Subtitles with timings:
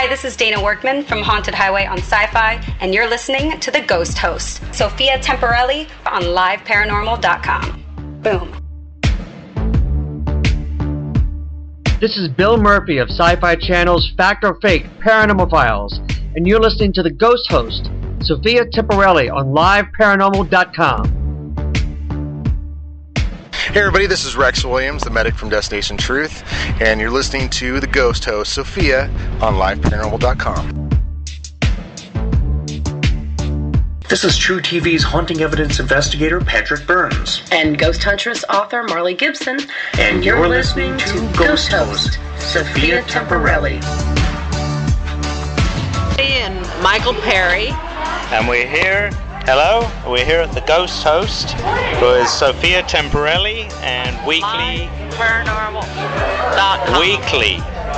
[0.00, 3.70] Hi, this is Dana Workman from Haunted Highway on Sci Fi, and you're listening to
[3.70, 7.84] The Ghost Host, Sophia Temporelli on LiveParanormal.com.
[8.22, 8.50] Boom.
[12.00, 16.00] This is Bill Murphy of Sci Fi Channel's Fact or Fake Paranormal Files,
[16.34, 17.90] and you're listening to The Ghost Host,
[18.22, 21.19] Sophia Temporelli on LiveParanormal.com.
[23.70, 26.42] Hey everybody, this is Rex Williams, the medic from Destination Truth,
[26.82, 29.04] and you're listening to the ghost host, Sophia,
[29.40, 30.90] on liveparanormal.com.
[34.08, 37.48] This is True TV's haunting evidence investigator, Patrick Burns.
[37.52, 39.60] And Ghost Huntress author, Marley Gibson.
[40.00, 43.80] And you're, listening, to Ghost Host, Sophia Temporelli.
[46.18, 47.68] And Michael Perry.
[48.32, 49.12] And we're here
[49.52, 51.56] Hello, we're here at the Ghost Host
[52.00, 54.86] with Sophia Temporelli and weekly
[55.18, 57.00] Paranormal.com.
[57.00, 57.56] Weekly,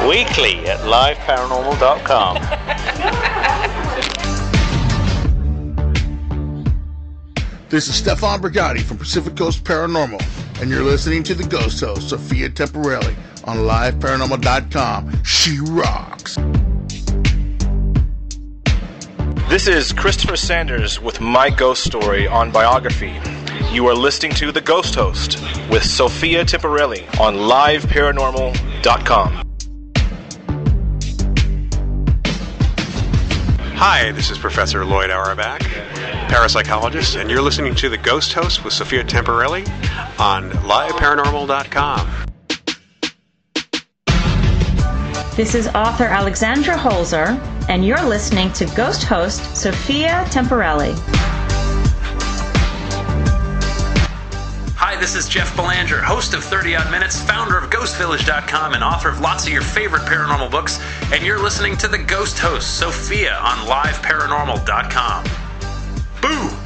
[0.09, 2.39] weekly at liveparanormal.com.
[7.69, 10.23] This is Stefan Brigatti from Pacific Coast Paranormal,
[10.63, 15.23] and you're listening to the Ghost Host, Sophia Temporelli, on liveparanormal.com.
[15.23, 16.39] She rocks.
[19.53, 23.21] This is Christopher Sanders with My Ghost Story on Biography.
[23.71, 29.43] You are listening to The Ghost Host with Sophia Temporelli on liveparanormal.com.
[33.77, 35.61] Hi, this is Professor Lloyd Auerbach,
[36.31, 39.69] parapsychologist, and you're listening to The Ghost Host with Sophia Temporelli
[40.19, 42.32] on liveparanormal.com.
[45.35, 50.93] This is author Alexandra Holzer, and you're listening to Ghost Host Sophia Temporelli.
[54.77, 59.09] Hi, this is Jeff Belanger, host of 30 Odd Minutes, founder of GhostVillage.com, and author
[59.09, 60.79] of lots of your favorite paranormal books.
[61.15, 65.25] And you're listening to the Ghost Host, Sophia, on LiveParanormal.com.
[66.21, 66.62] Boo!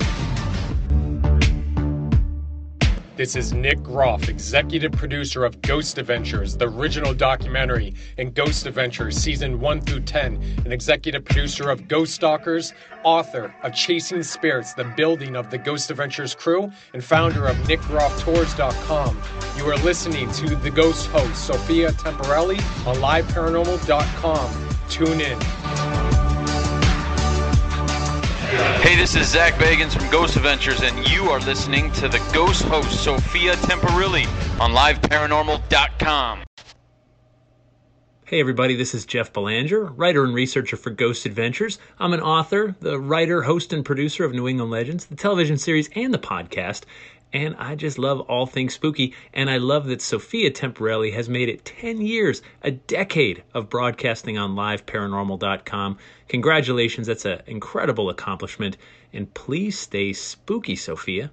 [3.16, 9.16] This is Nick Groff, executive producer of Ghost Adventures, the original documentary, and Ghost Adventures
[9.16, 10.34] season 1 through 10,
[10.64, 12.74] and executive producer of Ghost Stalkers,
[13.04, 19.22] author of Chasing Spirits, the building of the Ghost Adventures crew, and founder of NickGroffTours.com.
[19.56, 24.68] You are listening to the Ghost host, Sophia Temporelli, on LiveParanormal.com.
[24.90, 25.85] Tune in.
[28.86, 32.62] Hey, this is Zak Bagans from Ghost Adventures, and you are listening to the Ghost
[32.66, 34.28] host, Sophia Temporelli,
[34.60, 36.44] on LiveParanormal.com.
[38.26, 41.80] Hey, everybody, this is Jeff Belanger, writer and researcher for Ghost Adventures.
[41.98, 45.90] I'm an author, the writer, host, and producer of New England Legends, the television series,
[45.96, 46.82] and the podcast.
[47.32, 49.14] And I just love all things spooky.
[49.34, 54.38] And I love that Sophia Temporelli has made it 10 years, a decade of broadcasting
[54.38, 55.98] on liveparanormal.com.
[56.28, 58.76] Congratulations, that's an incredible accomplishment.
[59.12, 61.30] And please stay spooky, Sophia.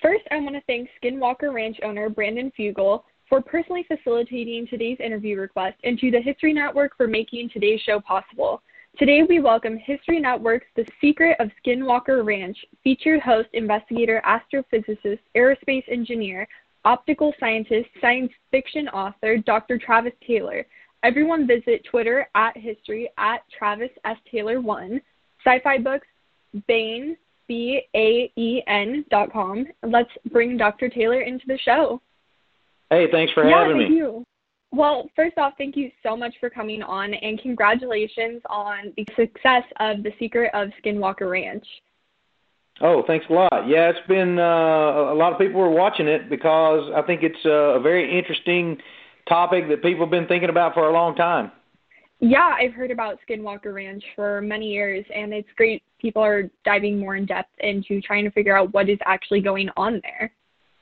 [0.00, 5.38] First, I want to thank Skinwalker Ranch owner Brandon Fugal for personally facilitating today's interview
[5.38, 8.62] request and to the History Network for making today's show possible.
[8.98, 15.84] Today, we welcome History Network's The Secret of Skinwalker Ranch, featured host, investigator, astrophysicist, aerospace
[15.90, 16.46] engineer,
[16.84, 19.78] optical scientist, science fiction author, Dr.
[19.78, 20.66] Travis Taylor.
[21.02, 24.18] Everyone visit Twitter at history at Travis S.
[24.30, 25.00] Taylor1,
[25.46, 26.06] sci fi books,
[26.68, 27.16] Baen,
[27.48, 29.66] B A E N dot com.
[29.82, 30.90] Let's bring Dr.
[30.90, 32.02] Taylor into the show.
[32.90, 33.96] Hey, thanks for yeah, having thank me.
[33.96, 34.24] You.
[34.72, 39.64] Well, first off, thank you so much for coming on, and congratulations on the success
[39.80, 41.66] of The Secret of Skinwalker Ranch.
[42.80, 43.68] Oh, thanks a lot.
[43.68, 44.42] Yeah, it's been uh,
[45.12, 48.78] a lot of people are watching it because I think it's uh, a very interesting
[49.28, 51.50] topic that people have been thinking about for a long time.
[52.20, 55.82] Yeah, I've heard about Skinwalker Ranch for many years, and it's great.
[56.00, 59.68] People are diving more in depth into trying to figure out what is actually going
[59.76, 60.32] on there.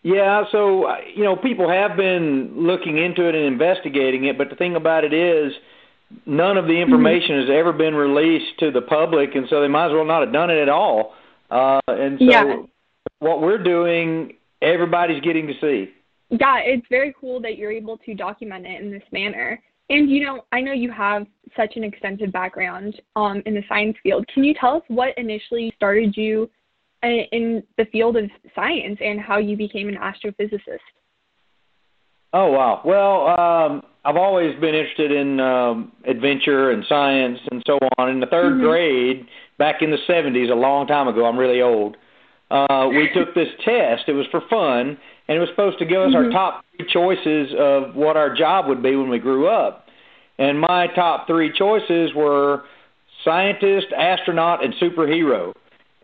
[0.03, 4.49] Yeah, so uh, you know, people have been looking into it and investigating it, but
[4.49, 5.52] the thing about it is,
[6.25, 7.50] none of the information mm-hmm.
[7.50, 10.32] has ever been released to the public, and so they might as well not have
[10.32, 11.14] done it at all.
[11.50, 12.56] Uh, and so, yeah.
[13.19, 15.93] what we're doing, everybody's getting to see.
[16.31, 19.61] Yeah, it's very cool that you're able to document it in this manner.
[19.90, 21.26] And you know, I know you have
[21.56, 24.26] such an extensive background um, in the science field.
[24.32, 26.50] Can you tell us what initially started you
[27.03, 28.25] in the field of
[28.55, 30.79] science and how you became an astrophysicist?
[32.33, 32.83] Oh wow!
[32.85, 38.11] Well, um, I've always been interested in um, adventure and science and so on.
[38.11, 38.65] In the 3rd mm-hmm.
[38.65, 39.27] grade,
[39.59, 41.97] back in the '70s, a long time ago, I'm really old.
[42.50, 44.05] Uh, we took this test.
[44.09, 44.99] It was for fun,
[45.29, 46.27] and it was supposed to give us mm-hmm.
[46.27, 49.87] our top three choices of what our job would be when we grew up.
[50.39, 52.65] and my top three choices were
[53.25, 55.53] scientist, astronaut, and superhero.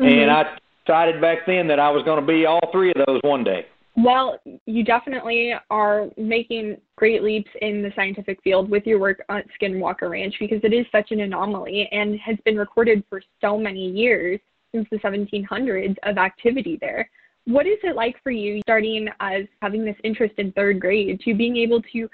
[0.01, 0.05] Mm-hmm.
[0.05, 3.21] And I decided back then that I was going to be all three of those
[3.23, 3.67] one day.
[3.97, 9.45] Well, you definitely are making great leaps in the scientific field with your work at
[9.61, 13.91] Skinwalker Ranch because it is such an anomaly and has been recorded for so many
[13.91, 14.41] years
[14.75, 17.09] since the 1700s of activity there.
[17.47, 21.35] What is it like for you starting as having this interest in third grade to
[21.35, 22.09] being able to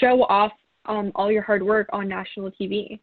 [0.00, 0.52] show off
[0.84, 3.00] um, all your hard work on national TV?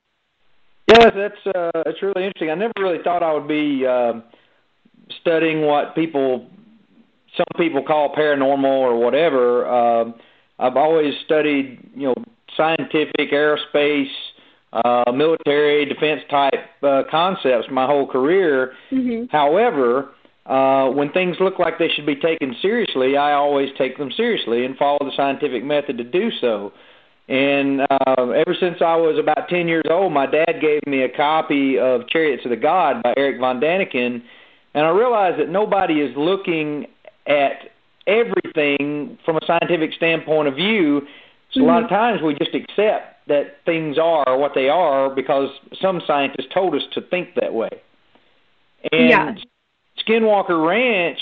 [0.88, 2.51] Yes, that's uh, that's really interesting.
[2.51, 4.21] I never really thought I would be uh,
[5.21, 6.47] studying what people
[7.38, 9.65] some people call paranormal or whatever.
[9.65, 10.11] Uh,
[10.59, 12.15] I've always studied, you know,
[12.55, 14.11] scientific, aerospace,
[14.71, 16.53] uh, military, defense type
[16.83, 18.73] uh, concepts my whole career.
[18.91, 19.25] Mm-hmm.
[19.31, 20.11] However,
[20.45, 24.65] uh, when things look like they should be taken seriously, I always take them seriously
[24.65, 26.71] and follow the scientific method to do so.
[27.29, 31.09] And uh, ever since I was about 10 years old, my dad gave me a
[31.09, 34.21] copy of Chariots of the God by Eric von Däniken,
[34.74, 36.88] and I realize that nobody is looking
[37.28, 37.72] at
[38.08, 41.02] everything from a scientific standpoint of view.
[41.52, 41.70] So mm-hmm.
[41.70, 41.96] a lot of mm-hmm.
[41.96, 45.50] times we just accept that things are what they are because
[45.81, 47.70] some scientists told us to think that way.
[48.92, 49.34] And yeah.
[50.06, 51.20] Skinwalker Ranch,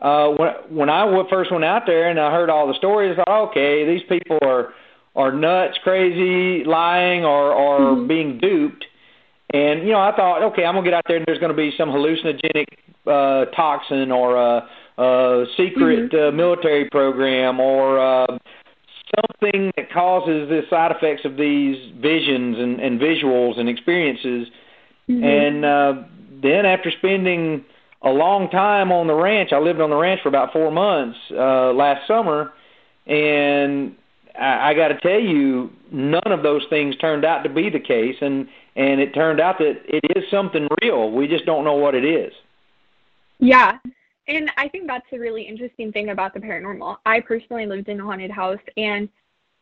[0.00, 3.24] uh, when when I first went out there and I heard all the stories, I
[3.24, 4.72] thought, okay, these people are
[5.14, 8.06] are nuts, crazy, lying, or or mm-hmm.
[8.08, 8.86] being duped.
[9.52, 11.72] And you know, I thought, okay, I'm gonna get out there and there's gonna be
[11.76, 12.66] some hallucinogenic
[13.06, 14.68] uh, toxin or a,
[14.98, 16.28] a secret mm-hmm.
[16.28, 18.38] uh, military program or uh,
[19.16, 24.48] something that causes the side effects of these visions and, and visuals and experiences.
[25.08, 25.24] Mm-hmm.
[25.24, 25.92] And uh,
[26.42, 27.64] then after spending
[28.02, 31.18] a long time on the ranch, I lived on the ranch for about four months
[31.32, 32.52] uh, last summer,
[33.06, 33.96] and
[34.38, 37.80] I, I got to tell you, none of those things turned out to be the
[37.80, 41.10] case, and and it turned out that it is something real.
[41.10, 42.32] We just don't know what it is.
[43.38, 43.78] Yeah.
[44.28, 46.98] And I think that's a really interesting thing about the paranormal.
[47.04, 49.08] I personally lived in a haunted house and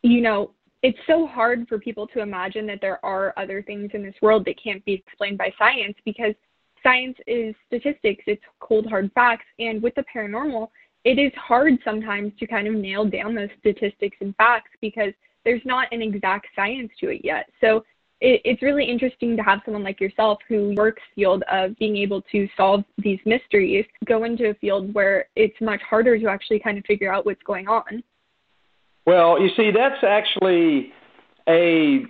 [0.03, 0.51] you know,
[0.81, 4.45] it's so hard for people to imagine that there are other things in this world
[4.45, 6.33] that can't be explained by science because
[6.81, 10.69] science is statistics, it's cold hard facts and with the paranormal,
[11.05, 15.13] it is hard sometimes to kind of nail down those statistics and facts because
[15.45, 17.49] there's not an exact science to it yet.
[17.61, 17.83] So
[18.21, 22.21] it, it's really interesting to have someone like yourself who works field of being able
[22.31, 26.77] to solve these mysteries go into a field where it's much harder to actually kind
[26.77, 28.03] of figure out what's going on.
[29.05, 30.91] Well, you see, that's actually
[31.47, 32.05] a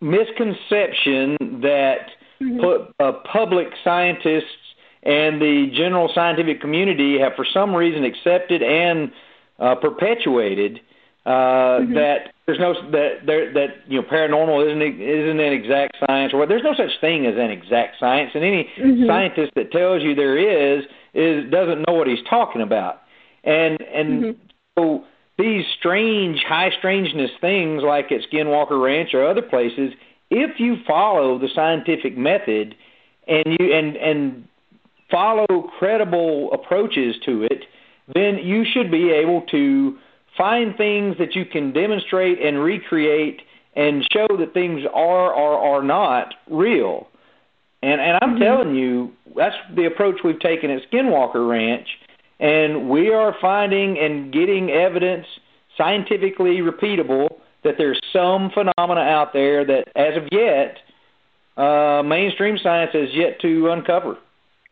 [0.00, 2.10] misconception that
[2.42, 2.60] mm-hmm.
[2.60, 4.44] put, uh, public scientists
[5.02, 9.10] and the general scientific community have, for some reason, accepted and
[9.58, 10.80] uh, perpetuated
[11.24, 11.94] uh, mm-hmm.
[11.94, 16.38] that there's no that there that you know paranormal isn't isn't an exact science or
[16.38, 16.48] what.
[16.48, 19.06] There's no such thing as an exact science, and any mm-hmm.
[19.06, 20.84] scientist that tells you there is
[21.14, 23.02] is doesn't know what he's talking about.
[23.44, 24.40] And and mm-hmm.
[24.76, 25.04] so
[25.38, 29.92] these strange high strangeness things like at Skinwalker Ranch or other places,
[30.30, 32.74] if you follow the scientific method
[33.28, 34.48] and you and and
[35.12, 37.64] follow credible approaches to it,
[38.12, 39.96] then you should be able to
[40.36, 43.42] find things that you can demonstrate and recreate
[43.76, 47.08] and show that things are or are not real.
[47.82, 48.42] And and I'm mm-hmm.
[48.42, 51.88] telling you, that's the approach we've taken at Skinwalker Ranch,
[52.40, 55.26] and we are finding and getting evidence
[55.76, 57.28] scientifically repeatable
[57.64, 60.78] that there's some phenomena out there that, as of yet,
[61.56, 64.18] uh, mainstream science has yet to uncover.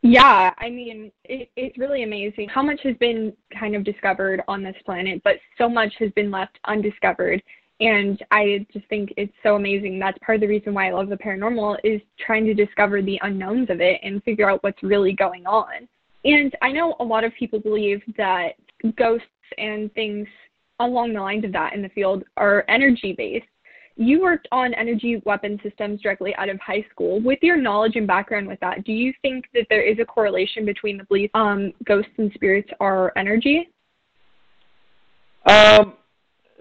[0.02, 4.62] Yeah, I mean, it, it's really amazing how much has been kind of discovered on
[4.62, 7.42] this planet, but so much has been left undiscovered.
[7.80, 9.98] And I just think it's so amazing.
[9.98, 13.18] That's part of the reason why I love the paranormal is trying to discover the
[13.22, 15.88] unknowns of it and figure out what's really going on.
[16.24, 18.52] And I know a lot of people believe that
[18.96, 19.26] ghosts
[19.56, 20.28] and things
[20.78, 23.46] along the lines of that in the field are energy based.
[23.96, 27.20] You worked on energy weapon systems directly out of high school.
[27.20, 30.64] With your knowledge and background with that, do you think that there is a correlation
[30.64, 33.68] between the belief um, ghosts and spirits are energy?
[35.46, 35.94] Um,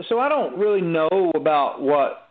[0.08, 2.30] so I don't really know about what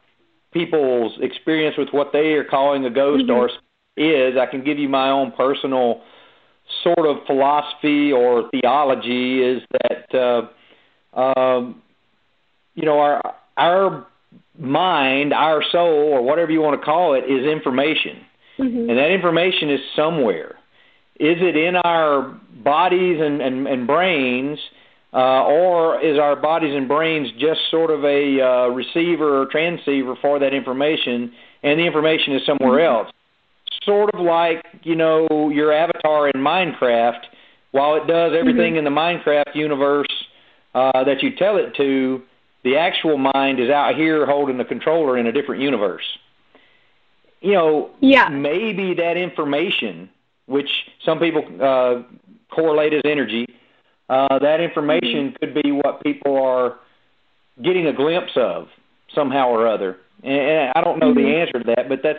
[0.52, 3.32] people's experience with what they are calling a ghost mm-hmm.
[3.32, 3.50] or
[3.96, 4.36] is.
[4.38, 6.02] I can give you my own personal
[6.82, 11.82] sort of philosophy or theology is that uh, um,
[12.74, 14.06] you know our our
[14.58, 18.24] mind, our soul, or whatever you want to call it, is information.
[18.58, 18.90] Mm-hmm.
[18.90, 20.56] And that information is somewhere.
[21.20, 24.58] Is it in our bodies and, and, and brains,
[25.12, 30.14] uh, or is our bodies and brains just sort of a uh, receiver or transceiver
[30.20, 33.06] for that information, and the information is somewhere mm-hmm.
[33.06, 33.14] else?
[33.84, 37.20] Sort of like you know your avatar in Minecraft.
[37.70, 38.78] While it does everything mm-hmm.
[38.78, 40.06] in the Minecraft universe
[40.74, 42.22] uh, that you tell it to,
[42.64, 46.04] the actual mind is out here holding the controller in a different universe.
[47.40, 48.28] You know, yeah.
[48.28, 50.10] maybe that information,
[50.46, 50.68] which
[51.04, 52.02] some people uh,
[52.52, 53.46] correlate as energy,
[54.08, 55.36] uh, that information mm-hmm.
[55.36, 56.78] could be what people are
[57.62, 58.68] getting a glimpse of
[59.14, 59.96] somehow or other.
[60.22, 61.22] And I don't know mm-hmm.
[61.22, 62.18] the answer to that, but that's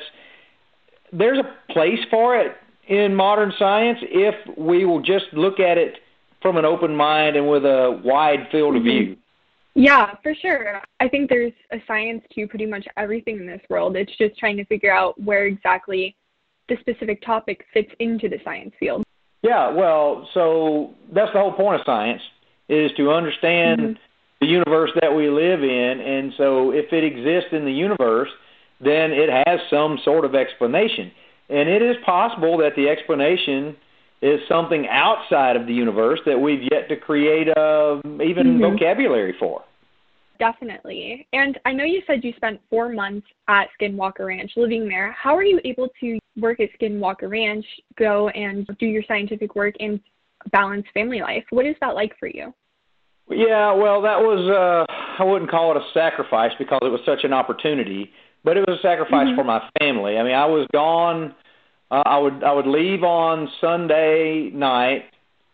[1.11, 2.55] there's a place for it
[2.87, 5.95] in modern science if we will just look at it
[6.41, 9.05] from an open mind and with a wide field of mm-hmm.
[9.05, 9.17] view.
[9.79, 10.81] Yeah, for sure.
[10.99, 13.95] I think there's a science to pretty much everything in this world.
[13.95, 16.17] It's just trying to figure out where exactly
[16.67, 19.03] the specific topic fits into the science field.
[19.41, 22.21] Yeah, well, so that's the whole point of science
[22.67, 23.93] is to understand mm-hmm.
[24.41, 28.29] the universe that we live in and so if it exists in the universe,
[28.81, 31.09] then it has some sort of explanation.
[31.49, 33.77] And it is possible that the explanation
[34.21, 38.73] is something outside of the universe that we've yet to create a even mm-hmm.
[38.73, 39.63] vocabulary for.
[40.39, 41.27] Definitely.
[41.33, 45.11] And I know you said you spent four months at Skinwalker Ranch living there.
[45.11, 47.65] How are you able to work at Skinwalker Ranch,
[47.97, 49.99] go and do your scientific work and
[50.51, 51.43] balance family life?
[51.49, 52.53] What is that like for you?
[53.29, 57.23] Yeah, well, that was, uh, I wouldn't call it a sacrifice because it was such
[57.23, 58.11] an opportunity,
[58.43, 59.35] but it was a sacrifice mm-hmm.
[59.35, 60.17] for my family.
[60.17, 61.35] I mean, I was gone
[61.91, 65.05] uh, I would I would leave on Sunday night,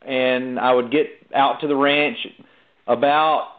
[0.01, 2.17] and I would get out to the ranch
[2.87, 3.54] about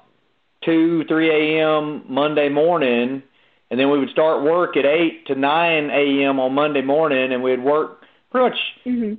[0.66, 2.04] two three a.m.
[2.08, 3.22] Monday morning,
[3.70, 6.38] and then we would start work at eight to nine a.m.
[6.38, 9.14] on Monday morning, and we'd work pretty much mm-hmm.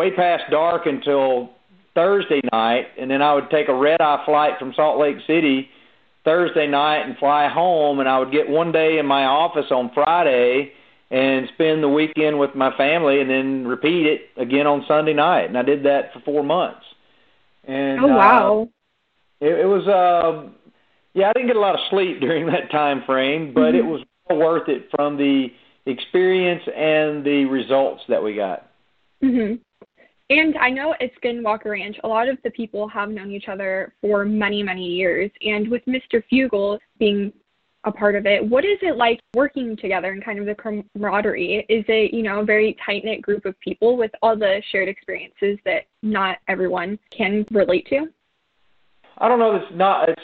[0.00, 1.50] way past dark until
[1.94, 5.68] Thursday night, and then I would take a red eye flight from Salt Lake City
[6.24, 9.90] Thursday night and fly home, and I would get one day in my office on
[9.92, 10.72] Friday
[11.10, 15.46] and spend the weekend with my family and then repeat it again on Sunday night.
[15.46, 16.84] And I did that for four months.
[17.64, 18.68] And oh wow,
[19.42, 20.50] uh, it, it was uh,
[21.14, 23.78] yeah, I didn't get a lot of sleep during that time frame, but mm-hmm.
[23.78, 25.48] it was well worth it from the
[25.86, 28.68] experience and the results that we got.
[29.22, 29.60] Mhm.
[30.30, 33.92] And I know at Skinwalker Ranch, a lot of the people have known each other
[34.00, 35.28] for many, many years.
[35.44, 36.22] And with Mr.
[36.30, 37.32] Fugal being
[37.84, 38.44] a part of it.
[38.44, 41.64] What is it like working together and kind of the camaraderie?
[41.68, 44.88] Is it, you know, a very tight knit group of people with all the shared
[44.88, 48.06] experiences that not everyone can relate to?
[49.18, 49.56] I don't know.
[49.56, 50.08] It's not.
[50.08, 50.19] It's.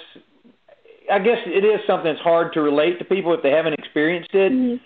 [1.10, 4.34] I guess it is something that's hard to relate to people if they haven't experienced
[4.34, 4.52] it.
[4.52, 4.76] Mm-hmm.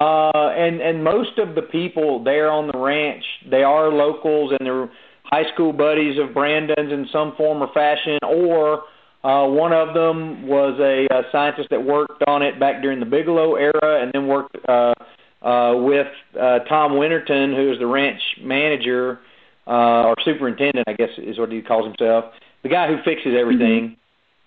[0.00, 4.66] Uh, and and most of the people there on the ranch, they are locals and
[4.66, 4.90] they're
[5.24, 8.84] high school buddies of Brandon's in some form or fashion, or
[9.22, 13.06] uh, one of them was a, a scientist that worked on it back during the
[13.06, 14.94] Bigelow era, and then worked uh,
[15.42, 16.08] uh, with
[16.40, 19.20] uh, Tom Winterton, who is the ranch manager
[19.66, 22.32] uh, or superintendent, I guess is what he calls himself,
[22.62, 23.96] the guy who fixes everything.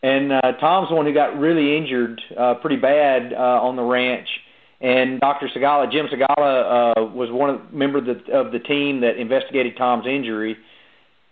[0.04, 3.84] And uh, Tom's the one who got really injured uh, pretty bad uh, on the
[3.84, 4.28] ranch.
[4.82, 5.48] And Dr.
[5.56, 9.78] Segala, Jim Segala, uh, was one of member of the, of the team that investigated
[9.78, 10.58] Tom's injury.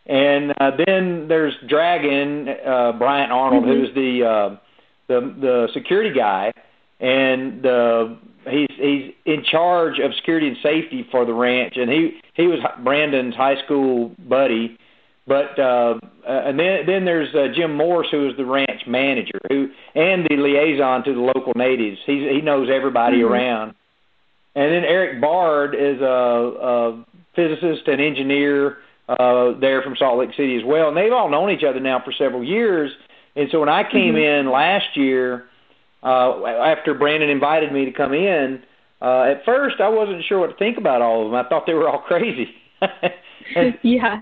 [0.06, 3.72] And uh, then there's Dragon uh, Bryant Arnold, mm-hmm.
[3.72, 4.58] who's the uh,
[5.08, 6.51] the the security guy,
[7.00, 8.06] and uh,
[8.50, 11.74] he's he's in charge of security and safety for the ranch.
[11.75, 14.78] And he he was Brandon's high school buddy.
[15.28, 19.40] But uh, uh, and then then there's uh, Jim Morse, who is the ranch manager,
[19.50, 21.98] who and the liaison to the local natives.
[22.06, 23.32] He's he knows everybody mm-hmm.
[23.34, 23.75] around.
[24.56, 30.32] And then Erik Bard is a, a physicist and engineer uh, there from Salt Lake
[30.36, 30.90] City as well.
[30.90, 32.92] And they've all known each other now for several years.
[33.36, 34.48] And so when I came mm-hmm.
[34.48, 35.46] in last year,
[36.04, 38.62] uh, after Brandon invited me to come in,
[39.01, 41.36] uh, at first I wasn't sure what to think about all of them.
[41.36, 42.50] I thought they were all crazy.
[43.56, 44.20] and, yeah.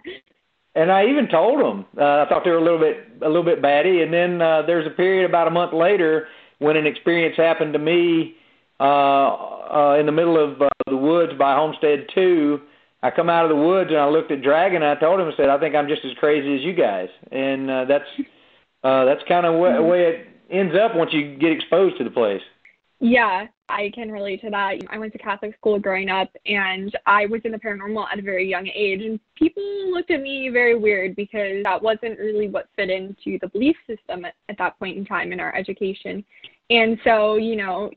[0.76, 3.44] And I even told them uh, I thought they were a little bit a little
[3.44, 4.02] bit batty.
[4.02, 6.28] And then uh, there's a period about a month later
[6.60, 8.36] when an experience happened to me
[8.80, 12.62] uh, uh, in the middle of uh, the woods by Homestead Two
[13.02, 15.28] I come out of the woods and I looked at Dragon and I told him
[15.28, 18.10] I said I think I'm just as crazy as you guys, and uh, that's
[18.84, 22.10] uh, that's kind of the way it ends up once you get exposed to the
[22.10, 22.42] place.
[23.02, 24.80] Yeah, I can relate to that.
[24.90, 28.22] I went to Catholic school growing up, and I was in the paranormal at a
[28.22, 32.68] very young age, and people looked at me very weird because that wasn't really what
[32.76, 36.26] fit into the belief system at, at that point in time in our education.
[36.70, 37.90] And so, you know,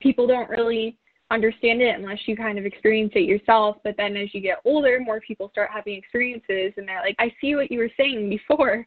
[0.00, 0.96] people don't really
[1.30, 3.76] understand it unless you kind of experience it yourself.
[3.84, 7.32] But then as you get older, more people start having experiences and they're like, I
[7.40, 8.86] see what you were saying before.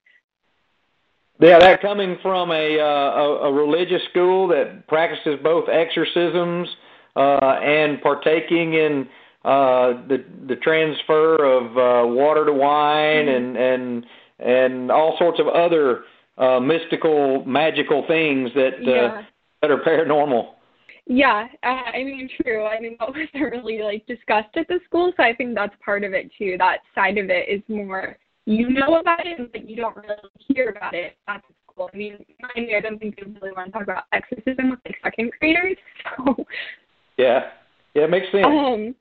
[1.40, 6.70] Yeah, that coming from a, uh, a a religious school that practices both exorcisms
[7.16, 9.08] uh, and partaking in
[9.44, 13.58] uh, the the transfer of uh, water to wine Mm-hmm.
[13.58, 14.06] and and
[14.40, 16.04] and all sorts of other
[16.38, 19.22] uh, mystical, magical things that uh, Yeah.
[19.62, 20.54] that are paranormal.
[21.06, 22.66] Yeah, uh, I mean, true.
[22.66, 26.04] I mean, that wasn't really like discussed at the school, so I think that's part
[26.04, 26.56] of it too.
[26.58, 30.16] That side of it is more you know about it, but you don't really
[30.48, 31.90] hear about it at the school.
[31.94, 34.80] I mean, mind you, I don't think they really want to talk about exorcism with
[34.86, 35.78] like second graders.
[36.18, 36.46] So,
[37.18, 37.52] Yeah,
[37.94, 38.46] yeah, it makes sense.
[38.46, 38.96] um,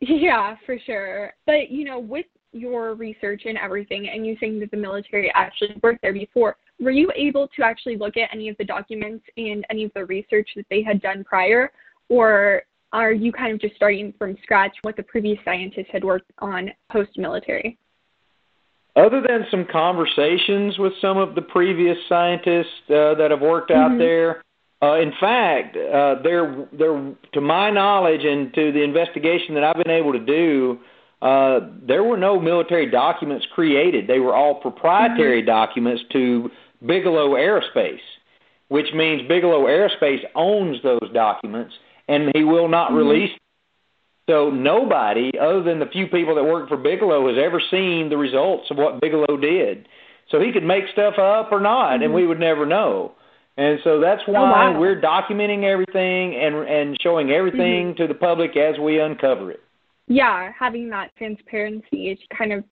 [0.00, 1.32] yeah, for sure.
[1.46, 5.76] But you know, with your research and everything, and you saying that the military actually
[5.82, 9.64] worked there before, were you able to actually look at any of the documents and
[9.70, 11.70] any of the research that they had done prior,
[12.08, 16.32] or are you kind of just starting from scratch what the previous scientists had worked
[16.38, 17.78] on post military?
[18.96, 23.92] Other than some conversations with some of the previous scientists uh, that have worked out
[23.92, 23.98] Mhm.
[23.98, 24.42] there,
[24.82, 27.00] uh, in fact, uh, there, there,
[27.32, 30.78] to my knowledge and to the investigation that I've been able to do,
[31.22, 34.06] uh, there were no military documents created.
[34.06, 36.50] They were all proprietary documents to
[36.84, 38.00] Bigelow Aerospace,
[38.68, 41.74] which means Bigelow Aerospace owns those documents
[42.08, 42.96] and he will not Mhm.
[42.96, 43.30] release
[44.30, 48.16] so nobody, other than the few people that work for Bigelow, has ever seen the
[48.16, 49.88] results of what Bigelow did.
[50.30, 52.14] So he could make stuff up or not, and Mhm.
[52.14, 53.12] we would never know.
[53.56, 54.80] And so that's Oh, why wow.
[54.80, 59.60] we're documenting everything and and showing everything to the public as we uncover it.
[60.06, 62.64] yeah, having that transparency to kind of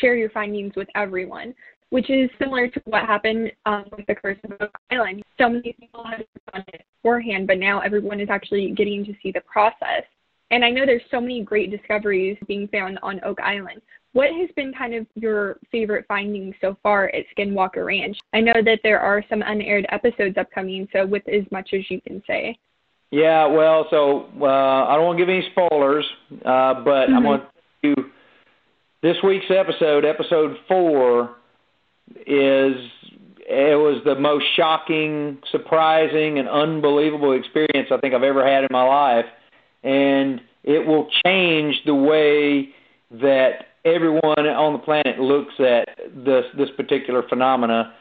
[0.00, 1.54] share your findings with everyone,
[1.90, 5.22] which is similar to what happened um, with the Curse of Oak Island.
[5.38, 9.30] So many people had done it beforehand, but now everyone is actually getting to see
[9.32, 10.04] the process.
[10.50, 13.82] And I know there's so many great discoveries being found on Oak Island.
[14.12, 18.16] What has been kind of your favorite findings so far at Skinwalker Ranch?
[18.32, 22.00] I know that there are some unaired episodes upcoming, so with as much as you
[22.00, 22.56] can say.
[23.10, 26.04] Yeah, well, so uh, I don't want to give any spoilers,
[26.44, 27.24] uh, but I'm Mhm.
[27.24, 27.42] going
[27.82, 28.10] to
[29.02, 30.04] this week's episode.
[30.04, 31.36] Episode four
[32.26, 32.90] is
[33.48, 38.68] it was the most shocking, surprising, and unbelievable experience I think I've ever had in
[38.72, 39.26] my life,
[39.86, 42.70] and it will change the way
[43.22, 47.94] that everyone on the planet looks at this this particular phenomena.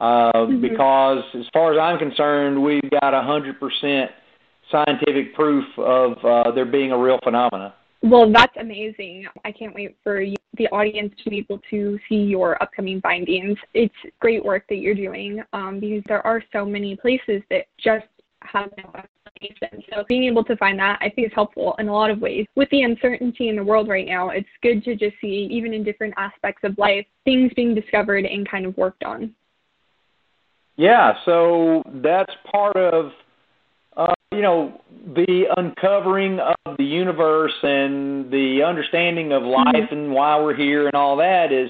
[0.00, 0.60] Uh, Mhm.
[0.60, 4.10] Because as far as I'm concerned, we've got a hundred percent
[4.70, 7.74] scientific proof of uh, there being a real phenomena.
[8.02, 9.26] Well, that's amazing.
[9.44, 13.58] I can't wait for you, the audience to be able to see your upcoming findings.
[13.74, 18.06] It's great work that you're doing um, because there are so many places that just
[18.42, 19.82] have no explanation.
[19.90, 22.46] So being able to find that, I think, is helpful in a lot of ways.
[22.56, 25.84] With the uncertainty in the world right now, it's good to just see, even in
[25.84, 29.34] different aspects of life, things being discovered and kind of worked on.
[30.76, 33.10] Yeah, so that's part of
[33.96, 34.80] uh, you know
[35.14, 40.94] the uncovering of the universe and the understanding of life and why we're here and
[40.94, 41.68] all that is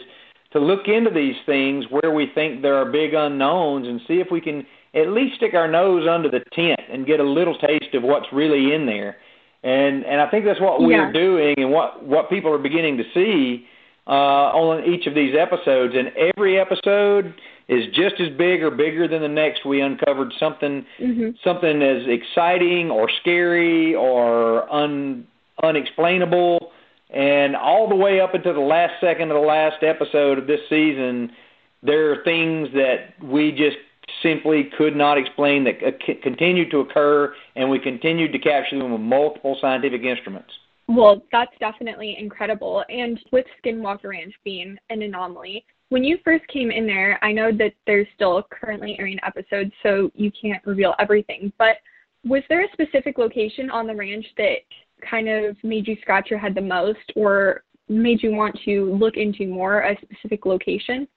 [0.53, 4.29] to look into these things where we think there are big unknowns and see if
[4.31, 4.67] we can
[5.01, 8.27] at least stick our nose under the tent and get a little taste of what's
[8.33, 9.17] really in there.
[9.63, 11.13] And and I think that's what we're Yeah.
[11.13, 13.67] doing and what what people are beginning to see
[14.07, 14.11] uh,
[14.55, 15.95] on each of these episodes.
[15.97, 17.35] And every episode
[17.69, 19.67] is just as big or bigger than the next.
[19.67, 21.31] We uncovered something Mm-hmm.
[21.45, 25.27] something as exciting or scary or un
[25.63, 26.71] unexplainable
[27.11, 30.61] and all the way up until the last second of the last episode of this
[30.69, 31.31] season
[31.83, 33.77] there are things that we just
[34.23, 35.79] simply could not explain that
[36.23, 40.53] continued to occur and we continued to capture them with multiple scientific instruments
[40.89, 42.85] Well, that's definitely incredible.
[42.89, 47.51] And with Skinwalker Ranch being an anomaly, when you first came in there, I know
[47.53, 51.53] that there's still currently airing episodes, so you can't reveal everything.
[51.59, 51.77] But
[52.25, 54.59] was there a specific location on the ranch that
[55.09, 59.17] kind of made you scratch your head the most or made you want to look
[59.17, 61.09] into more a specific location?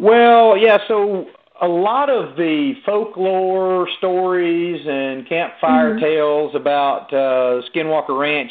[0.00, 1.26] Well, yeah, so
[1.60, 6.00] a lot of the folklore stories and campfire Mhm.
[6.00, 8.50] tales about uh, Skinwalker Ranch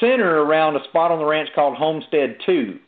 [0.00, 2.80] center around a spot on the ranch called Homestead 2.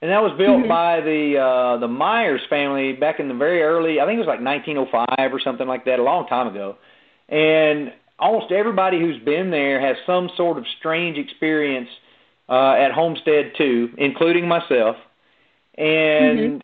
[0.00, 0.68] And that was built Mhm.
[0.68, 4.28] by the uh, the Myers family back in the very early, I think it was
[4.28, 6.76] like 1905 or something like that, a long time ago.
[7.28, 11.88] And almost everybody who's been there has some sort of strange experience
[12.48, 14.96] uh, at Homestead 2, including myself.
[15.76, 16.62] And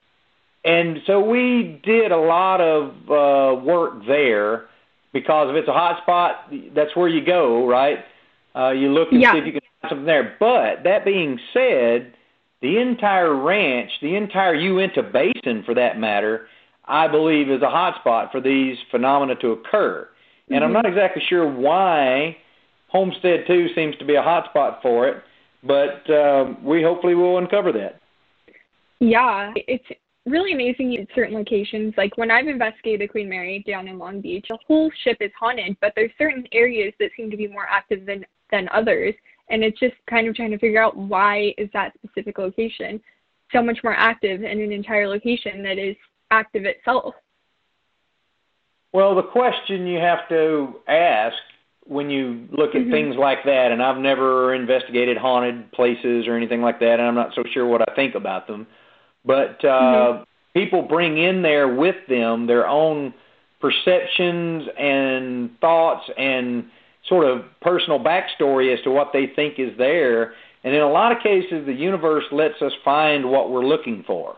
[0.65, 4.67] and so we did a lot of uh, work there
[5.13, 8.05] because if it's a hot spot, that's where you go, right?
[8.55, 9.33] Uh, you look and Yeah.
[9.33, 10.37] see if you can find something there.
[10.39, 12.13] But that being said,
[12.61, 16.47] the entire ranch, the entire Uinta Basin, for that matter,
[16.85, 20.09] I believe is a hot spot for these phenomena to occur.
[20.49, 20.65] And mm-hmm.
[20.65, 22.37] I'm not exactly sure why
[22.89, 25.23] Homestead 2 seems to be a hot spot for it,
[25.63, 28.01] but um, we hopefully will uncover that.
[28.99, 29.85] Yeah, it's
[30.31, 31.95] really amazing at certain locations.
[31.97, 35.31] Like when I've investigated the Queen Mary down in Long Beach, the whole ship is
[35.39, 39.15] haunted, but there's certain areas that seem to be more active than than others,
[39.49, 43.01] and it's just kind of trying to figure out why is that specific location
[43.53, 45.97] so much more active in an entire location that is
[46.31, 47.15] active itself.
[48.93, 51.37] Well, the question you have to ask
[51.87, 52.91] when you look at mm-hmm.
[52.91, 57.15] things like that, and I've never investigated haunted places or anything like that, and I'm
[57.15, 58.67] not so sure what I think about them
[59.25, 60.23] but uh, mm-hmm.
[60.55, 63.15] people bring in there with them their own
[63.61, 66.65] perceptions and thoughts and
[67.09, 70.35] sort of personal backstory as to what they think is there.
[70.65, 74.37] And in a lot of cases, the universe lets us find what we're looking for.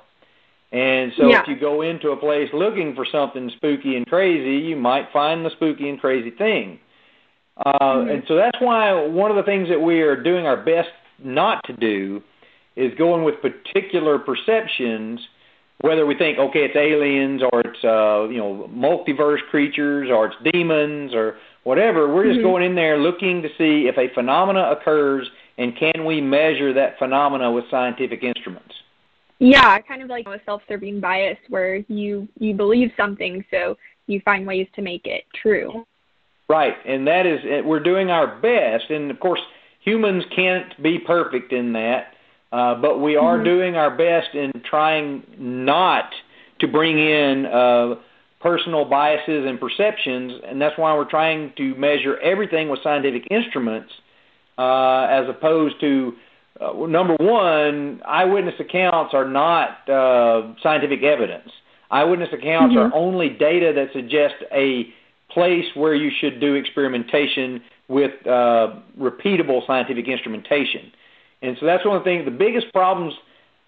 [0.72, 1.42] And so yeah.
[1.42, 5.44] if you go into a place looking for something spooky and crazy, you might find
[5.44, 6.78] the spooky and crazy thing.
[7.58, 8.10] Uh, mm-hmm.
[8.10, 10.88] And so that's why one of the things that we are doing our best
[11.22, 12.22] not to do
[12.76, 15.20] is going with particular perceptions,
[15.80, 20.36] whether we think okay it's aliens or it's uh, you know multiverse creatures or it's
[20.52, 22.12] demons or whatever.
[22.12, 22.48] We're just mm-hmm.
[22.48, 26.98] going in there looking to see if a phenomena occurs and can we measure that
[26.98, 28.74] phenomena with scientific instruments.
[29.38, 34.46] Yeah, kind of like a self-serving bias where you you believe something, so you find
[34.46, 35.84] ways to make it true.
[36.48, 39.40] Right, and that is we're doing our best, and of course
[39.80, 42.14] humans can't be perfect in that.
[42.52, 43.44] Uh, but we are mm-hmm.
[43.44, 46.10] doing our best in trying not
[46.60, 47.94] to bring in uh,
[48.40, 53.90] personal biases and perceptions, and that's why we're trying to measure everything with scientific instruments,
[54.58, 56.12] uh, as opposed to
[56.60, 61.50] uh, number one, eyewitness accounts are not uh, scientific evidence.
[61.90, 62.92] Eyewitness accounts mm-hmm.
[62.92, 64.92] are only data that suggest a
[65.30, 70.92] place where you should do experimentation with uh, repeatable scientific instrumentation.
[71.42, 73.14] And so that's one of the things, the biggest problems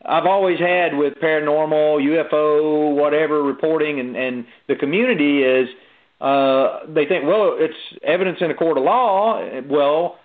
[0.05, 5.69] I've always had with paranormal, UFO, whatever reporting and, and the community is
[6.21, 9.41] uh, they think, well, it's evidence in a court of law.
[9.69, 10.19] Well,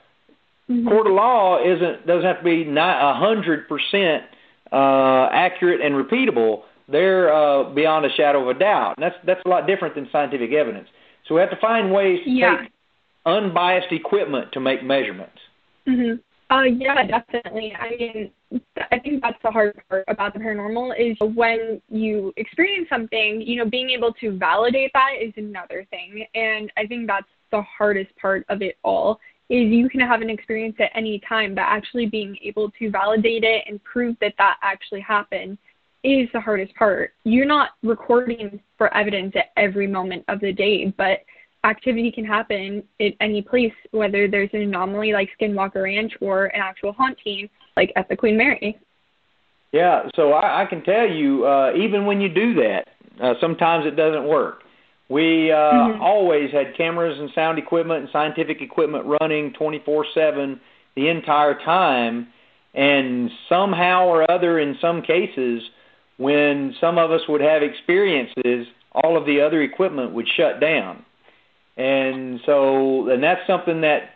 [0.70, 0.88] mm-hmm.
[0.88, 4.24] court of law isn't doesn't have to be a hundred percent
[4.72, 6.62] uh, accurate and repeatable.
[6.88, 10.08] They're uh, beyond a shadow of a doubt, and that's that's a lot different than
[10.12, 10.88] scientific evidence.
[11.28, 12.62] So we have to find ways to yeah.
[12.62, 12.72] take
[13.26, 15.38] unbiased equipment to make measurements.
[15.88, 16.20] Mm-hmm.
[16.50, 17.74] Uh, yeah, definitely.
[17.80, 18.32] I mean,
[18.92, 23.58] I think that's the hard part about the paranormal is when you experience something, you
[23.58, 26.26] know, being able to validate that is another thing.
[26.34, 30.30] And I think that's the hardest part of it all is you can have an
[30.30, 34.58] experience at any time, but actually being able to validate it and prove that that
[34.62, 35.58] actually happened
[36.04, 37.14] is the hardest part.
[37.26, 41.20] You're not recording for evidence at every moment of the day, but
[41.63, 46.62] activity can happen at any place, whether there's an anomaly like Skinwalker Ranch or an
[46.62, 48.78] actual haunting like at the Queen Mary.
[49.72, 52.86] Yeah, so I, I can tell you, uh, even when you do that,
[53.22, 54.63] uh, sometimes it doesn't work.
[55.10, 56.02] We uh, mm-hmm.
[56.02, 60.60] always had cameras and sound equipment and scientific equipment running 24 7
[60.95, 62.28] the entire time.
[62.76, 65.63] And somehow or other, in some cases,
[66.17, 71.04] when some of us would have experiences, all of the other equipment would shut down.
[71.80, 74.10] And so, and that's something that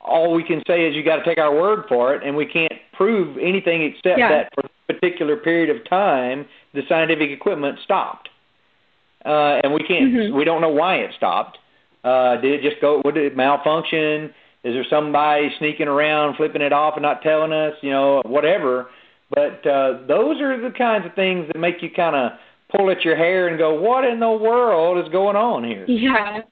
[0.00, 2.46] all we can say is you got to take our word for it, and we
[2.46, 4.30] can't prove anything except yeah.
[4.30, 8.30] that for a particular period of time, the scientific equipment stopped,
[9.26, 10.34] uh, and we can't, mm-hmm.
[10.34, 11.58] we don't know why it stopped.
[12.02, 13.02] Uh, did it just go?
[13.04, 14.32] Would it malfunction?
[14.64, 17.74] Is there somebody sneaking around, flipping it off, and not telling us?
[17.82, 18.86] You know, whatever.
[19.28, 22.32] But uh, those are the kinds of things that make you kind of
[22.74, 26.42] pull at your hair and go, "What in the world is going on here?" Yeah,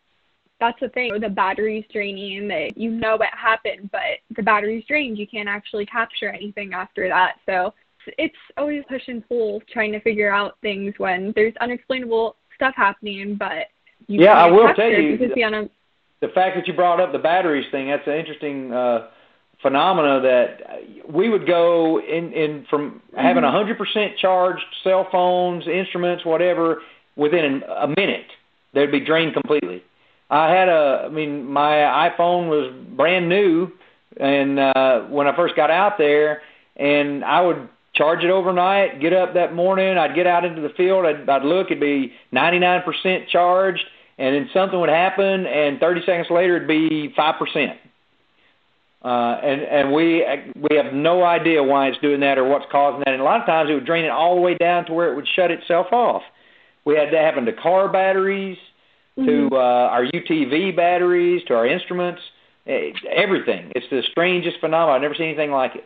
[0.61, 1.19] that's the thing.
[1.21, 5.19] The battery's draining, that you know what happened, but the battery's drained.
[5.19, 7.35] You can't actually capture anything after that.
[7.47, 7.75] So
[8.19, 13.37] it's always push and pull trying to figure out things when there's unexplainable stuff happening,
[13.39, 13.67] but
[14.07, 15.69] you yeah, I will tell you the,
[16.21, 17.89] the fact that you brought up the batteries thing.
[17.89, 19.09] That's an interesting uh,
[19.63, 25.67] phenomena that we would go in in from having a hundred percent charged cell phones,
[25.67, 26.83] instruments, whatever,
[27.17, 28.27] within a minute
[28.75, 29.83] they'd be drained completely
[30.31, 33.69] I had a, I mean, my iPhone was brand new,
[34.19, 36.43] and uh, when I first got out there,
[36.77, 40.71] and I would charge it overnight, get up that morning, I'd get out into the
[40.71, 43.85] field, I'd, I'd look, it'd be 99% charged,
[44.19, 47.77] and then something would happen, and 30 seconds later it'd be 5%.
[49.05, 50.25] Uh, and and we
[50.57, 53.09] we have no idea why it's doing that or what's causing that.
[53.13, 55.13] And a lot of times it would drain it all the way down to where
[55.13, 56.23] it would shut itself off.
[56.87, 58.57] We had that happen to car batteries.
[59.17, 62.21] To uh, our UTV batteries, to our instruments,
[62.67, 63.71] eh, everything.
[63.75, 64.97] It's the strangest phenomenon.
[64.97, 65.85] I've never seen anything like it.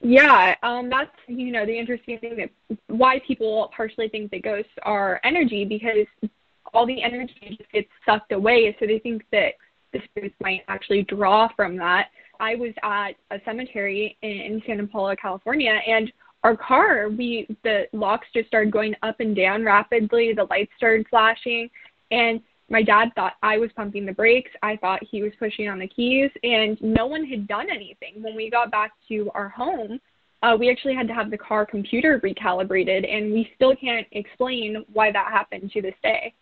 [0.00, 4.70] Yeah, um, that's you know the interesting thing that why people partially think that ghosts
[4.82, 6.30] are energy because
[6.74, 9.54] all the energy just gets sucked away, so they think that
[9.92, 12.08] the spirits might actually draw from that.
[12.38, 16.12] I was at a cemetery in, in Santa Paula, California, and
[16.44, 20.32] our car, we the locks just started going up and down rapidly.
[20.32, 21.68] The lights started flashing,
[22.10, 24.50] and my dad thought I was pumping the brakes.
[24.62, 28.22] I thought he was pushing on the keys, and no one had done anything.
[28.22, 30.00] When we got back to our home,
[30.42, 34.84] uh, we actually had to have the car computer recalibrated, and we still can't explain
[34.92, 36.34] why that happened to this day.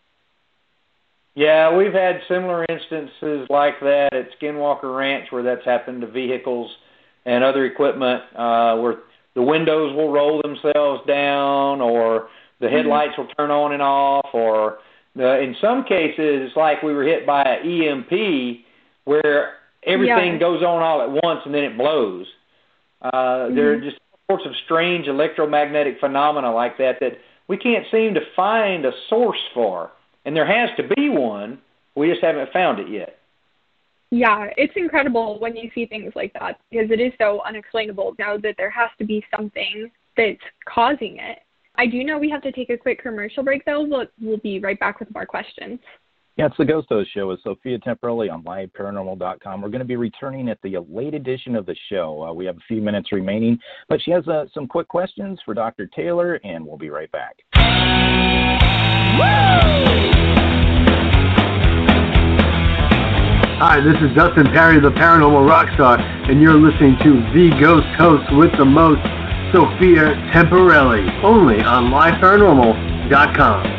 [1.35, 6.71] Yeah, we've had similar instances like that at Skinwalker Ranch where that's happened to vehicles
[7.25, 8.99] and other equipment uh, where
[9.33, 12.29] the windows will roll themselves down or
[12.61, 12.75] the mm-hmm.
[12.77, 14.77] headlights will turn on and off or
[15.17, 18.65] uh, in some cases it's like we were hit by an EMP
[19.05, 19.53] where
[19.85, 20.39] everything yeah.
[20.39, 22.25] goes on all at once and then it blows.
[23.01, 23.55] Uh, mm-hmm.
[23.55, 23.97] There are just
[24.29, 27.13] sorts of strange electromagnetic phenomena like that that
[27.47, 29.91] we can't seem to find a source for.
[30.25, 31.59] And there has to be one.
[31.95, 33.19] We just haven't found it yet.
[34.11, 38.37] Yeah, it's incredible when you see things like that because it is so unexplainable now
[38.37, 41.39] that there has to be something that's causing it.
[41.77, 44.59] I do know we have to take a quick commercial break though, but we'll be
[44.59, 45.79] right back with more questions.
[46.37, 49.61] Yeah, it's the Ghost Host Show with Sophia Temporelli on liveparanormal.com.
[49.61, 52.27] We're going to be returning at the late edition of the show.
[52.27, 53.57] Uh, we have a few minutes remaining,
[53.87, 55.87] but she has uh, some quick questions for Dr.
[55.87, 57.37] Taylor, and we'll be right back.
[63.57, 68.25] Hi, this is Dustin Pari, the Paranormal Rockstar, and you're listening to The Ghost Host
[68.35, 68.99] with the most,
[69.55, 73.74] Sophia Temporelli, only on LiveParanormal.com.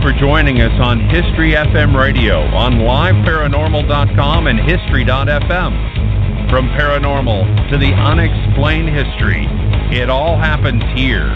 [0.00, 6.48] for joining us on History FM Radio on liveparanormal.com and history.fm.
[6.48, 9.46] From paranormal to the unexplained history,
[9.90, 11.26] it all happens here.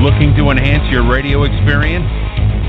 [0.00, 2.08] Looking to enhance your radio experience?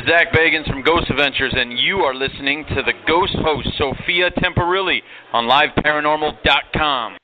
[0.00, 4.30] Is Zak Bagans from Ghost Adventures, and you are listening to the Ghost host, Sophia
[4.30, 5.00] Temporelli,
[5.32, 7.16] on LiveParanormal.com.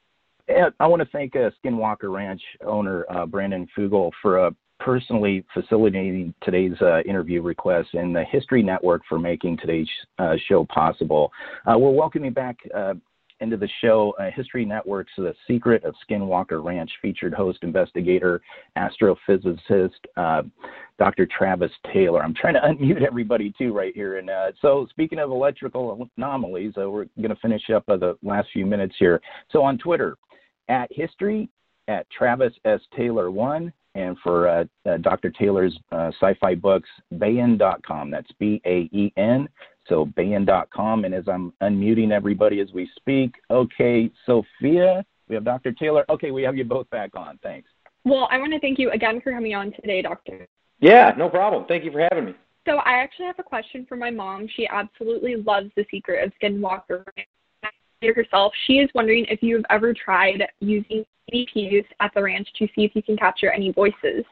[0.81, 6.35] I want to thank uh, Skinwalker Ranch owner uh, Brandon Fugal for uh, personally facilitating
[6.43, 11.33] today's uh, interview request and the History Network for making today's uh, show possible.
[11.67, 12.95] Uh, we're welcoming back uh,
[13.41, 18.41] into the show uh, History Network's The Secret of Skinwalker Ranch featured host, investigator,
[18.77, 20.43] astrophysicist, uh,
[20.99, 21.27] Dr.
[21.27, 22.23] Travis Taylor.
[22.23, 24.19] I'm trying to unmute everybody too right here.
[24.19, 28.17] And uh, so, speaking of electrical anomalies, uh, we're going to finish up uh, the
[28.23, 29.21] last few minutes here.
[29.51, 30.17] So, on Twitter,
[30.69, 31.49] at history
[31.89, 32.81] at Travis S.
[32.97, 35.31] Taylor 1, and for uh, uh, Dr.
[35.31, 38.11] Taylor's uh, sci fi books, baen.com.
[38.11, 39.49] That's B A E N.
[39.89, 41.05] So, baen.com.
[41.05, 45.73] And as I'm unmuting everybody as we speak, okay, Sophia, we have Dr.
[45.73, 46.05] Taylor.
[46.11, 47.39] Okay, we have you both back on.
[47.43, 47.69] Thanks.
[48.05, 50.47] Well, I want to thank you again for coming on today, Doctor.
[50.81, 51.65] Yeah, no problem.
[51.67, 52.35] Thank you for having me.
[52.67, 54.49] So I actually have a question for my mom.
[54.57, 57.05] She absolutely loves the secret of Skinwalker
[58.03, 58.53] herself.
[58.67, 62.93] She is wondering if you've ever tried using EVPs at the ranch to see if
[62.95, 64.25] you can capture any voices.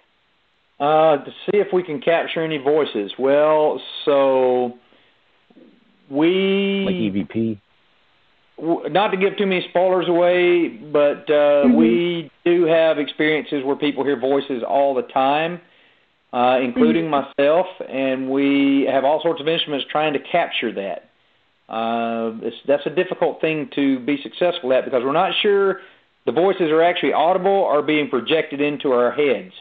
[0.78, 3.12] Uh, to see if we can capture any voices.
[3.18, 4.74] Well, so
[6.10, 7.60] we like EVP.
[8.92, 11.76] Not to give too many spoilers away, but uh, mm-hmm.
[11.76, 15.60] we do have experiences where people hear voices all the time
[16.34, 17.22] uh, including mm-hmm.
[17.38, 21.08] myself, and we have all sorts of instruments trying to capture that.
[21.72, 22.32] Uh,
[22.66, 25.78] that's a difficult thing to be successful at because we're not sure
[26.26, 29.52] the voices are actually audible or being projected into our heads.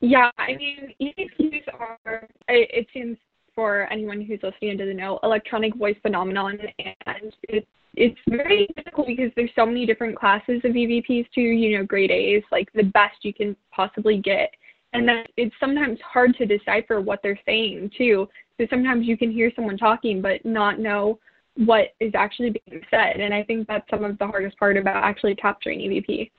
[0.00, 3.18] Yeah, I mean, EVPs are, it seems
[3.54, 9.30] for anyone who's listening the know, electronic voice phenomenon, and it's it's very difficult because
[9.36, 11.42] there's so many different classes of EVPs too.
[11.42, 14.50] You know, grade A's, like the best you can possibly get,
[14.94, 18.28] and then it's sometimes hard to decipher what they're saying too.
[18.58, 21.18] So sometimes you can hear someone talking but not know
[21.56, 25.04] what is actually being said, and I think that's some of the hardest part about
[25.04, 26.30] actually capturing EVP.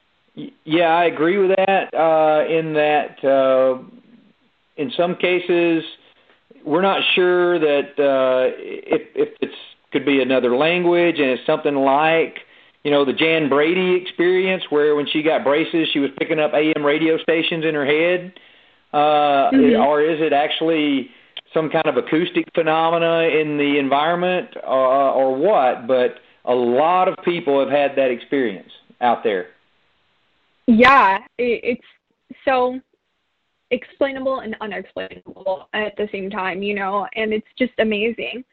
[0.65, 1.93] Yeah, I agree with that.
[1.93, 3.81] Uh, in that, uh,
[4.75, 5.83] in some cases,
[6.65, 9.55] we're not sure that uh, if if it's
[9.93, 12.39] could be another language and it's something like
[12.85, 16.53] you know the Jan Brady experience where when she got braces she was picking up
[16.53, 18.31] AM radio stations in her head.
[18.93, 19.81] Uh mm-hmm.
[19.81, 21.09] or is it actually
[21.53, 25.87] some kind of acoustic phenomena in the environment uh, or what?
[25.87, 28.71] But a lot of people have had that experience
[29.01, 29.47] out there.
[30.67, 31.81] Yeah it's
[32.45, 32.79] so
[33.71, 38.43] explainable and unexplainable at the same time you know and it's just amazing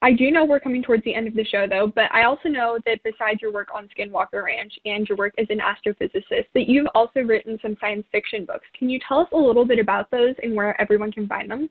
[0.00, 2.48] I do know we're coming towards the end of the show, though, but I also
[2.48, 6.68] know that besides your work on Skinwalker Ranch and your work as an astrophysicist, that
[6.68, 8.66] you've also written some science fiction books.
[8.78, 11.68] Can you tell us a little bit about those and where everyone can find them?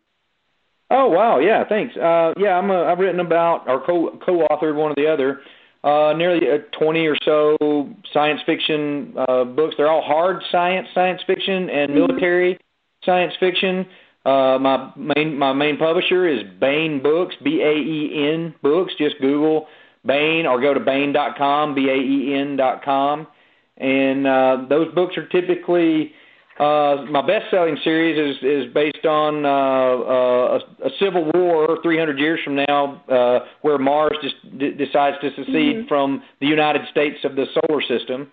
[0.90, 1.96] Oh wow, yeah, thanks.
[1.96, 5.40] Uh, yeah, I'm a, I've written about or co co-authored one or the other,
[5.86, 9.76] uh, nearly uh, 20 or so science fiction uh, books.
[9.78, 11.94] They're all hard science science fiction and mm-hmm.
[11.94, 12.60] military
[13.06, 13.86] science fiction.
[14.24, 18.94] Uh, my main my main publisher is Baen Books, B A E N Books.
[18.98, 19.68] Just Google
[20.06, 23.28] Baen or go to Baen.com, B A E N.com,
[23.78, 26.14] and uh, those books are typically
[26.60, 32.20] uh, my best-selling series is is based on uh, uh, a, a civil war 300
[32.20, 35.88] years from now, uh, where Mars just d- decides to secede mm-hmm.
[35.88, 38.32] from the United States of the solar system,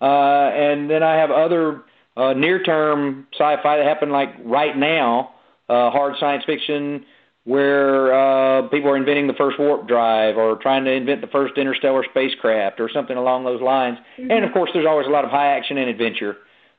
[0.00, 1.82] uh, and then I have other
[2.16, 5.34] uh, near term sci-fi that happened like right now,
[5.68, 7.04] uh, hard science fiction
[7.44, 11.58] where uh, people are inventing the first warp drive or trying to invent the first
[11.58, 13.98] interstellar spacecraft or something along those lines.
[14.18, 14.30] Mm-hmm.
[14.30, 16.36] And of course, there's always a lot of high action and adventure,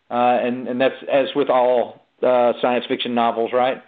[0.10, 3.82] uh, and and that's as with all uh, science fiction novels, right?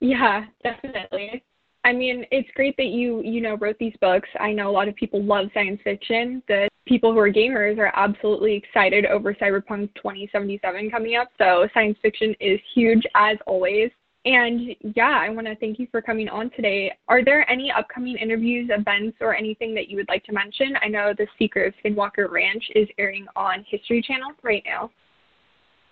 [0.00, 1.42] Yeah, definitely.
[1.84, 4.28] I mean, it's great that you you know wrote these books.
[4.40, 6.42] I know a lot of people love science fiction.
[6.48, 11.28] The people who are gamers are absolutely excited over Cyberpunk 2077 coming up.
[11.38, 13.90] So science fiction is huge as always.
[14.26, 16.90] And yeah, I want to thank you for coming on today.
[17.08, 20.74] Are there any upcoming interviews, events, or anything that you would like to mention?
[20.80, 24.90] I know The Secret of Skinwalker Ranch is airing on History Channel right now.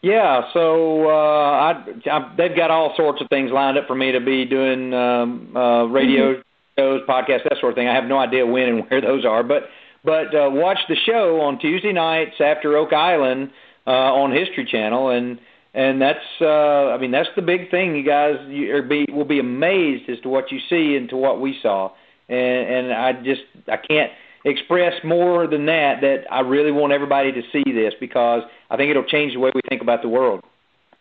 [0.02, 4.10] Yeah, so uh, I, I, they've got all sorts of things lined up for me
[4.10, 6.40] to be doing um, uh, radio mm-hmm.
[6.76, 7.86] shows, podcasts, that sort of thing.
[7.86, 9.68] I have no idea when and where those are, but
[10.04, 13.52] but uh, watch the show on Tuesday nights after Oak Island
[13.86, 15.38] uh, on History Channel, and
[15.72, 17.94] and that's uh, I mean that's the big thing.
[17.94, 21.16] You guys you are be will be amazed as to what you see and to
[21.16, 21.92] what we saw,
[22.28, 24.10] and and I just I can't
[24.44, 28.90] express more than that that I really want everybody to see this because I think
[28.90, 30.42] it'll change the way we think about the world.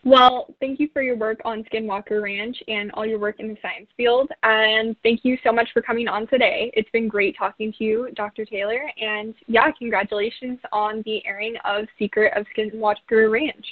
[0.03, 3.57] Well, thank you for your work on Skinwalker Ranch and all your work in the
[3.61, 4.31] science field.
[4.41, 6.71] And thank you so much for coming on today.
[6.73, 8.43] It's been great talking to you, Dr.
[8.43, 8.81] Taylor.
[8.99, 13.65] And yeah, congratulations on the airing of Secret of Skinwalker Ranch.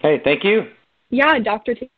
[0.00, 0.62] Hey, thank you.
[1.10, 1.74] Yeah, Dr.
[1.74, 1.88] Taylor.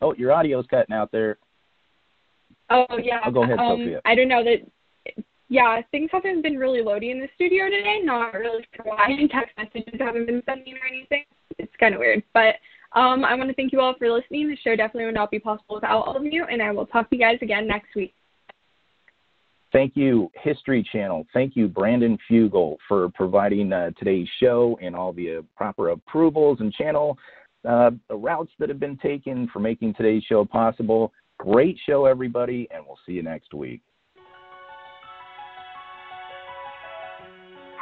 [0.00, 1.36] Oh, your audio's cutting out there.
[2.70, 3.20] Oh yeah.
[3.26, 4.00] Oh, go ahead, um, Sophia.
[4.04, 5.16] I don't know that
[5.48, 8.00] yeah, things haven't been really loading in the studio today.
[8.02, 9.08] Not really sure why.
[9.30, 11.24] Text messages haven't been sending or anything.
[11.58, 12.22] It's kind of weird.
[12.32, 12.56] But
[12.98, 14.48] um, I want to thank you all for listening.
[14.48, 17.10] The show definitely would not be possible without all of you, and I will talk
[17.10, 18.14] to you guys again next week.
[19.72, 21.26] Thank you, History Channel.
[21.34, 26.60] Thank you, Brandon Fugal, for providing uh, today's show and all the uh, proper approvals
[26.60, 27.18] and channel
[27.68, 31.12] uh, routes that have been taken for making today's show possible.
[31.38, 33.82] Great show, everybody, and we'll see you next week.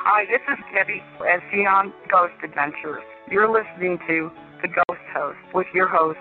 [0.05, 3.03] Hi, this is Debbie at Xenon Ghost Adventures.
[3.31, 6.19] You're listening to The Ghost Host with your host,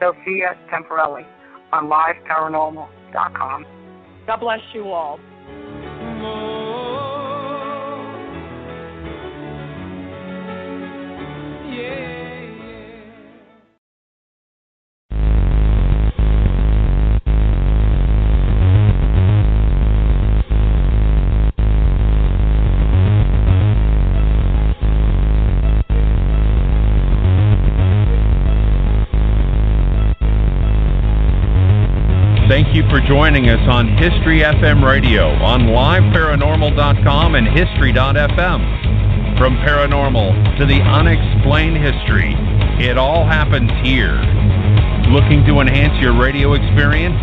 [0.00, 1.24] Sophia Temporelli,
[1.72, 3.66] on LiveParanormal.com.
[4.26, 5.20] God bless you all.
[32.82, 39.38] You for joining us on History FM Radio on liveparanormal.com and history.fm.
[39.38, 42.34] From paranormal to the unexplained history,
[42.84, 44.14] it all happens here.
[45.10, 47.16] Looking to enhance your radio experience?